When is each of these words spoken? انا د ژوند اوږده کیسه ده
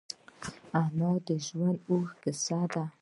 انا 0.81 1.09
د 1.27 1.29
ژوند 1.45 1.77
اوږده 1.87 2.15
کیسه 2.21 2.59
ده 2.73 2.83